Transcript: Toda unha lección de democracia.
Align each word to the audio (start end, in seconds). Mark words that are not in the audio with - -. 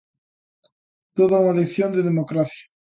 Toda 1.17 1.41
unha 1.43 1.57
lección 1.61 1.89
de 1.93 2.05
democracia. 2.09 2.65